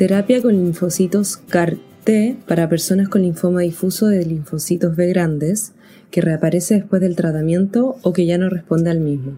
[0.00, 5.74] Terapia con linfocitos CAR-T para personas con linfoma difuso de linfocitos B grandes
[6.10, 9.36] que reaparece después del tratamiento o que ya no responde al mismo.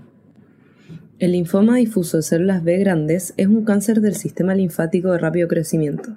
[1.19, 5.49] El linfoma difuso de células B grandes es un cáncer del sistema linfático de rápido
[5.49, 6.17] crecimiento.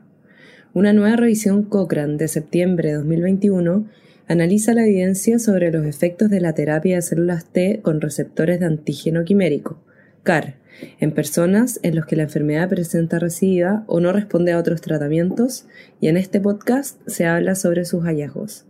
[0.75, 3.87] Una nueva revisión Cochrane de septiembre de 2021
[4.27, 8.67] analiza la evidencia sobre los efectos de la terapia de células T con receptores de
[8.67, 9.81] antígeno quimérico,
[10.21, 10.57] CAR,
[10.99, 15.65] en personas en los que la enfermedad presenta recidiva o no responde a otros tratamientos,
[15.99, 18.65] y en este podcast se habla sobre sus hallazgos.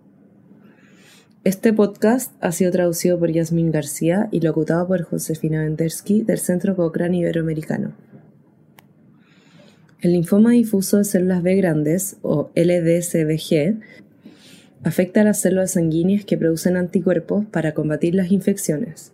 [1.44, 6.76] Este podcast ha sido traducido por Yasmin García y locutado por Josefina Vendersky del Centro
[6.76, 7.94] Cochrane Iberoamericano.
[10.02, 13.80] El linfoma difuso de células B grandes, o LDCBG,
[14.84, 19.13] afecta a las células sanguíneas que producen anticuerpos para combatir las infecciones.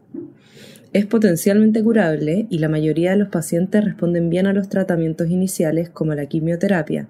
[0.94, 5.90] Es potencialmente curable y la mayoría de los pacientes responden bien a los tratamientos iniciales
[5.90, 7.08] como la quimioterapia,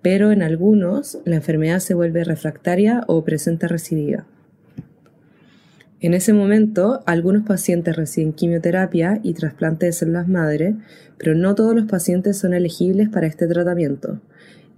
[0.00, 4.26] pero en algunos la enfermedad se vuelve refractaria o presenta recidiva.
[6.00, 10.76] En ese momento, algunos pacientes reciben quimioterapia y trasplante de células madre,
[11.18, 14.18] pero no todos los pacientes son elegibles para este tratamiento,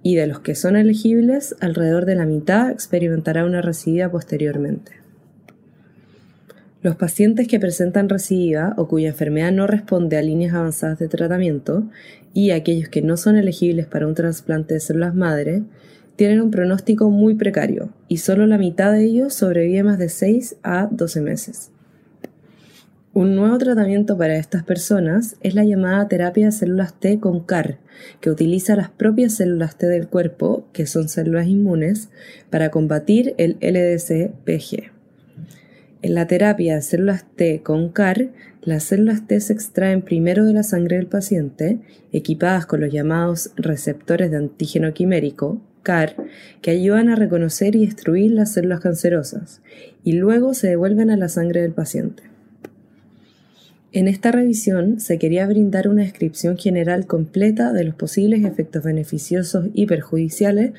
[0.02, 5.01] y de los que son elegibles, alrededor de la mitad experimentará una recidiva posteriormente.
[6.82, 11.84] Los pacientes que presentan recidiva o cuya enfermedad no responde a líneas avanzadas de tratamiento
[12.34, 15.62] y aquellos que no son elegibles para un trasplante de células madre
[16.16, 20.56] tienen un pronóstico muy precario y solo la mitad de ellos sobrevive más de 6
[20.64, 21.70] a 12 meses.
[23.14, 27.78] Un nuevo tratamiento para estas personas es la llamada terapia de células T con CAR,
[28.20, 32.08] que utiliza las propias células T del cuerpo, que son células inmunes,
[32.50, 34.91] para combatir el LDC-PG.
[36.02, 40.52] En la terapia de células T con CAR, las células T se extraen primero de
[40.52, 41.78] la sangre del paciente,
[42.10, 46.16] equipadas con los llamados receptores de antígeno quimérico, CAR,
[46.60, 49.60] que ayudan a reconocer y destruir las células cancerosas,
[50.02, 52.24] y luego se devuelven a la sangre del paciente.
[53.92, 59.68] En esta revisión se quería brindar una descripción general completa de los posibles efectos beneficiosos
[59.72, 60.72] y perjudiciales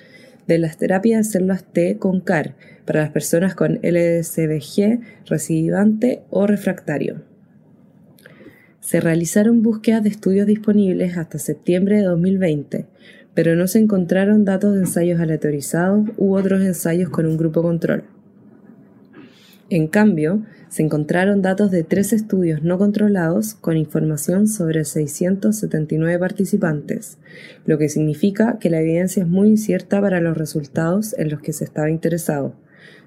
[0.47, 2.55] de las terapias de células T con CAR
[2.85, 7.23] para las personas con LDCBG recidivante o refractario.
[8.79, 12.85] Se realizaron búsquedas de estudios disponibles hasta septiembre de 2020,
[13.33, 18.03] pero no se encontraron datos de ensayos aleatorizados u otros ensayos con un grupo control.
[19.73, 27.17] En cambio, se encontraron datos de tres estudios no controlados con información sobre 679 participantes,
[27.65, 31.53] lo que significa que la evidencia es muy incierta para los resultados en los que
[31.53, 32.53] se estaba interesado,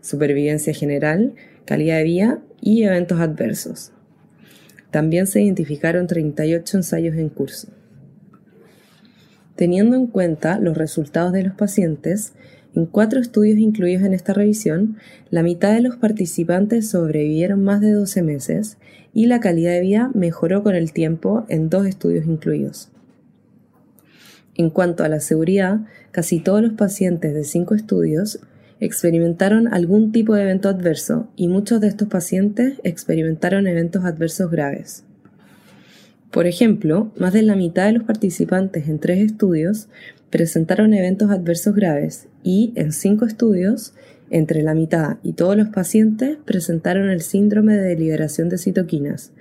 [0.00, 3.92] supervivencia general, calidad de vida y eventos adversos.
[4.90, 7.68] También se identificaron 38 ensayos en curso.
[9.54, 12.32] Teniendo en cuenta los resultados de los pacientes,
[12.76, 14.98] en cuatro estudios incluidos en esta revisión,
[15.30, 18.76] la mitad de los participantes sobrevivieron más de 12 meses
[19.14, 22.90] y la calidad de vida mejoró con el tiempo en dos estudios incluidos.
[24.56, 28.40] En cuanto a la seguridad, casi todos los pacientes de cinco estudios
[28.78, 35.04] experimentaron algún tipo de evento adverso y muchos de estos pacientes experimentaron eventos adversos graves.
[36.30, 39.88] Por ejemplo, más de la mitad de los participantes en tres estudios
[40.30, 43.94] presentaron eventos adversos graves y, en cinco estudios,
[44.30, 49.32] entre la mitad y todos los pacientes presentaron el síndrome de liberación de citoquinas,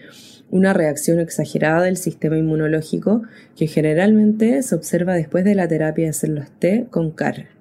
[0.52, 3.24] una reacción exagerada del sistema inmunológico
[3.56, 7.55] que generalmente se observa después de la terapia de células T con CAR.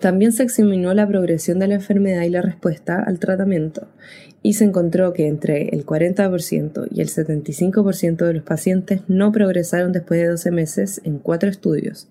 [0.00, 3.86] También se examinó la progresión de la enfermedad y la respuesta al tratamiento,
[4.42, 9.92] y se encontró que entre el 40% y el 75% de los pacientes no progresaron
[9.92, 12.08] después de 12 meses en cuatro estudios,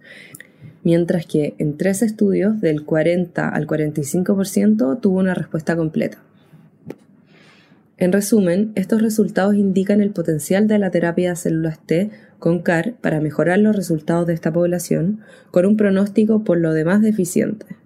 [0.83, 6.19] mientras que en tres estudios del 40 al 45% tuvo una respuesta completa.
[7.97, 12.93] En resumen, estos resultados indican el potencial de la terapia de células T con CAR
[13.01, 15.19] para mejorar los resultados de esta población
[15.51, 17.78] con un pronóstico por lo demás deficiente.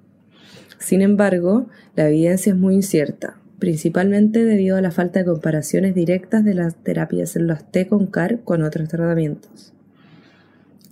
[0.83, 6.43] Sin embargo, la evidencia es muy incierta, principalmente debido a la falta de comparaciones directas
[6.43, 9.71] de las terapias células T con CAR con otros tratamientos.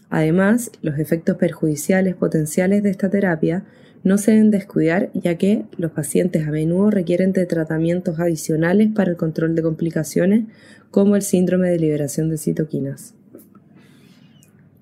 [0.09, 3.65] Además, los efectos perjudiciales potenciales de esta terapia
[4.05, 9.11] no se deben descuidar ya que los pacientes a menudo requieren de tratamientos adicionales para
[9.11, 10.45] el control de complicaciones
[10.89, 13.13] como el síndrome de liberación de citoquinas.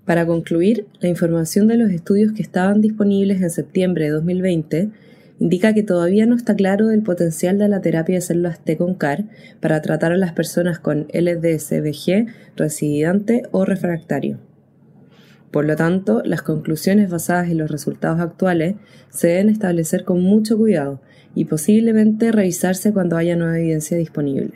[0.09, 4.89] Para concluir, la información de los estudios que estaban disponibles en septiembre de 2020
[5.37, 8.95] indica que todavía no está claro del potencial de la terapia de células T con
[8.95, 9.25] CAR
[9.59, 12.25] para tratar a las personas con LDSBG
[12.55, 14.39] residente o refractario.
[15.51, 18.77] Por lo tanto, las conclusiones basadas en los resultados actuales
[19.11, 20.99] se deben establecer con mucho cuidado
[21.35, 24.53] y posiblemente revisarse cuando haya nueva evidencia disponible.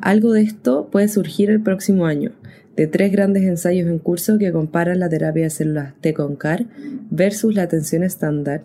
[0.00, 2.32] Algo de esto puede surgir el próximo año,
[2.80, 6.64] de tres grandes ensayos en curso que comparan la terapia de células T con CAR
[7.10, 8.62] versus la atención estándar,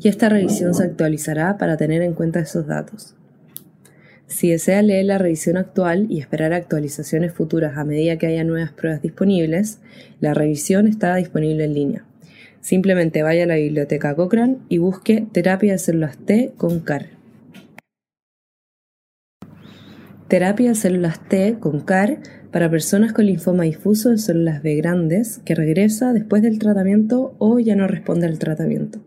[0.00, 3.14] y esta revisión se actualizará para tener en cuenta esos datos.
[4.26, 8.72] Si desea leer la revisión actual y esperar actualizaciones futuras a medida que haya nuevas
[8.72, 9.80] pruebas disponibles,
[10.18, 12.04] la revisión está disponible en línea.
[12.62, 17.17] Simplemente vaya a la biblioteca Cochrane y busque terapia de células T con CAR.
[20.28, 22.18] Terapia de células T con CAR
[22.52, 27.58] para personas con linfoma difuso de células B grandes que regresa después del tratamiento o
[27.58, 29.00] ya no responde al tratamiento.